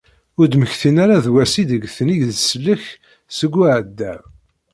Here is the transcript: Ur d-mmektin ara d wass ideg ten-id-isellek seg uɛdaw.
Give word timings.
Ur 0.39 0.45
d-mmektin 0.47 0.95
ara 1.03 1.23
d 1.25 1.27
wass 1.33 1.53
ideg 1.61 1.83
ten-id-isellek 1.95 2.83
seg 3.37 3.51
uɛdaw. 3.61 4.21